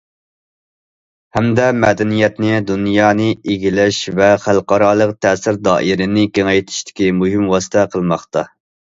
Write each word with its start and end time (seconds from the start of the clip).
ھەمدە 1.37 1.65
مەدەنىيەتنى 1.81 2.55
دۇنيانى 2.69 3.27
ئىگىلەش 3.53 3.99
ۋە 4.19 4.29
خەلقئارالىق 4.45 5.13
تەسىر 5.25 5.59
دائىرىنى 5.67 6.23
كېڭەيتىشتىكى 6.39 7.11
مۇھىم 7.19 7.45
ۋاسىتە 7.53 7.85
قىلماقتا. 7.97 8.45